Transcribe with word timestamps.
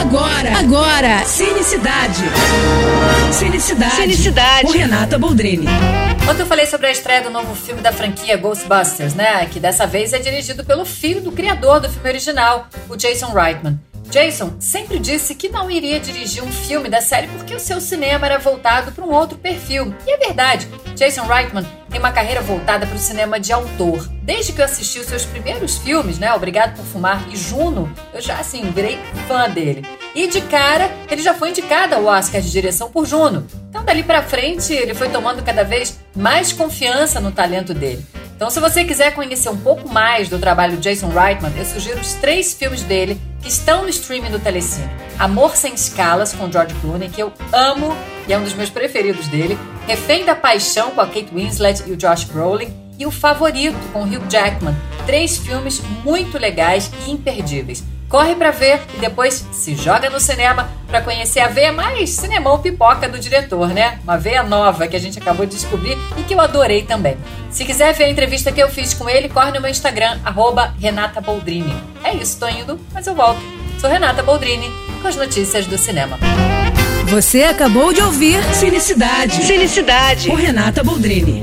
Agora, 0.00 0.58
agora, 0.58 1.24
Cinecidade. 1.26 2.22
Cinecidade. 3.30 3.96
Cinecidade. 3.96 4.66
Com 4.66 4.72
Renata 4.72 5.18
Boldrini. 5.18 5.66
Ontem 6.28 6.40
eu 6.40 6.46
falei 6.46 6.64
sobre 6.64 6.86
a 6.86 6.90
estreia 6.90 7.20
do 7.20 7.28
novo 7.28 7.54
filme 7.54 7.82
da 7.82 7.92
franquia 7.92 8.38
Ghostbusters, 8.38 9.14
né? 9.14 9.44
Que 9.44 9.60
dessa 9.60 9.86
vez 9.86 10.14
é 10.14 10.18
dirigido 10.18 10.64
pelo 10.64 10.86
filho 10.86 11.20
do 11.20 11.30
criador 11.30 11.80
do 11.80 11.90
filme 11.90 12.08
original, 12.08 12.66
o 12.88 12.96
Jason 12.96 13.30
Reitman. 13.32 13.78
Jason 14.10 14.54
sempre 14.58 14.98
disse 14.98 15.34
que 15.34 15.50
não 15.50 15.70
iria 15.70 16.00
dirigir 16.00 16.42
um 16.42 16.50
filme 16.50 16.88
da 16.88 17.02
série 17.02 17.26
porque 17.28 17.54
o 17.54 17.60
seu 17.60 17.78
cinema 17.78 18.24
era 18.24 18.38
voltado 18.38 18.92
para 18.92 19.04
um 19.04 19.12
outro 19.12 19.36
perfil. 19.36 19.94
E 20.06 20.12
é 20.12 20.16
verdade, 20.16 20.66
Jason 20.96 21.24
Reitman 21.24 21.66
tem 21.90 21.98
uma 21.98 22.12
carreira 22.12 22.40
voltada 22.40 22.86
para 22.86 22.96
o 22.96 22.98
cinema 22.98 23.40
de 23.40 23.52
autor. 23.52 24.08
Desde 24.22 24.52
que 24.52 24.60
eu 24.60 24.64
assisti 24.64 25.00
os 25.00 25.06
seus 25.06 25.24
primeiros 25.24 25.78
filmes, 25.78 26.18
né, 26.18 26.32
Obrigado 26.32 26.76
por 26.76 26.84
Fumar 26.84 27.26
e 27.30 27.36
Juno, 27.36 27.92
eu 28.14 28.20
já 28.20 28.38
assim 28.38 28.70
virei 28.70 28.98
fã 29.26 29.50
dele. 29.50 29.84
E 30.14 30.28
de 30.28 30.40
cara, 30.42 30.90
ele 31.10 31.20
já 31.20 31.34
foi 31.34 31.50
indicado 31.50 31.94
ao 31.94 32.04
Oscar 32.04 32.40
de 32.40 32.50
direção 32.50 32.90
por 32.90 33.04
Juno. 33.04 33.46
Então 33.68 33.84
dali 33.84 34.02
para 34.02 34.22
frente, 34.22 34.72
ele 34.72 34.94
foi 34.94 35.08
tomando 35.08 35.42
cada 35.42 35.64
vez 35.64 35.98
mais 36.14 36.52
confiança 36.52 37.20
no 37.20 37.32
talento 37.32 37.74
dele. 37.74 38.06
Então, 38.40 38.48
se 38.48 38.58
você 38.58 38.84
quiser 38.84 39.14
conhecer 39.14 39.50
um 39.50 39.56
pouco 39.58 39.86
mais 39.86 40.30
do 40.30 40.38
trabalho 40.38 40.78
de 40.78 40.88
Jason 40.88 41.10
Reitman, 41.10 41.52
eu 41.58 41.64
sugiro 41.66 42.00
os 42.00 42.14
três 42.14 42.54
filmes 42.54 42.82
dele 42.82 43.20
que 43.42 43.50
estão 43.50 43.82
no 43.82 43.90
streaming 43.90 44.30
do 44.30 44.38
Telecine. 44.38 44.88
Amor 45.18 45.54
Sem 45.56 45.74
Escalas, 45.74 46.32
com 46.32 46.50
George 46.50 46.74
Clooney, 46.76 47.10
que 47.10 47.22
eu 47.22 47.30
amo 47.52 47.94
e 48.26 48.32
é 48.32 48.38
um 48.38 48.42
dos 48.42 48.54
meus 48.54 48.70
preferidos 48.70 49.28
dele. 49.28 49.58
Refém 49.90 50.24
da 50.24 50.36
Paixão, 50.36 50.92
com 50.92 51.00
a 51.00 51.06
Kate 51.06 51.34
Winslet 51.34 51.82
e 51.84 51.90
o 51.90 51.96
Josh 51.96 52.22
Brolin. 52.22 52.72
E 52.96 53.04
O 53.06 53.10
Favorito, 53.10 53.76
com 53.92 54.04
Hugh 54.04 54.22
Jackman. 54.30 54.76
Três 55.04 55.36
filmes 55.36 55.82
muito 56.04 56.38
legais 56.38 56.92
e 57.04 57.10
imperdíveis 57.10 57.82
corre 58.08 58.36
para 58.36 58.52
ver 58.52 58.80
e 58.94 58.98
depois 58.98 59.44
se 59.52 59.74
joga 59.74 60.08
no 60.10 60.20
cinema 60.20 60.68
para 60.86 61.00
conhecer 61.00 61.40
a 61.40 61.48
veia 61.48 61.72
mais 61.72 62.10
cinemão 62.10 62.60
pipoca 62.60 63.08
do 63.08 63.18
diretor, 63.18 63.68
né? 63.68 63.98
Uma 64.04 64.16
veia 64.16 64.44
nova 64.44 64.86
que 64.86 64.94
a 64.94 65.00
gente 65.00 65.18
acabou 65.18 65.44
de 65.44 65.56
descobrir 65.56 65.98
e 66.16 66.22
que 66.22 66.34
eu 66.34 66.40
adorei 66.40 66.82
também. 66.82 67.16
Se 67.50 67.64
quiser 67.64 67.92
ver 67.92 68.04
a 68.04 68.10
entrevista 68.10 68.52
que 68.52 68.60
eu 68.60 68.68
fiz 68.68 68.94
com 68.94 69.08
ele, 69.08 69.28
corre 69.28 69.50
no 69.50 69.60
meu 69.60 69.70
Instagram, 69.70 70.20
arroba 70.24 70.72
Renata 70.78 71.20
Boldrini. 71.20 71.74
É 72.04 72.14
isso, 72.14 72.38
tô 72.38 72.46
indo, 72.48 72.78
mas 72.92 73.08
eu 73.08 73.14
volto. 73.14 73.40
Sou 73.80 73.90
Renata 73.90 74.22
Boldrini, 74.22 74.70
com 75.02 75.08
as 75.08 75.16
notícias 75.16 75.66
do 75.66 75.76
cinema. 75.76 76.16
Você 77.10 77.42
acabou 77.42 77.92
de 77.92 78.00
ouvir 78.00 78.40
Cinicidade. 78.54 79.44
Cinicidade. 79.44 80.28
Com 80.28 80.36
Renata 80.36 80.84
Boldrini. 80.84 81.42